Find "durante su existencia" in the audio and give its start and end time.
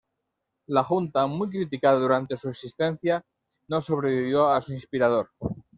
1.99-3.23